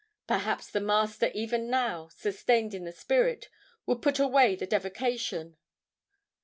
Perhaps 0.25 0.71
the 0.71 0.79
Master, 0.81 1.27
even 1.35 1.69
now, 1.69 2.07
sustained 2.07 2.73
in 2.73 2.85
the 2.85 2.91
spirit, 2.91 3.49
would 3.85 4.01
put 4.01 4.17
away 4.17 4.55
the 4.55 4.65
devocation.... 4.65 5.57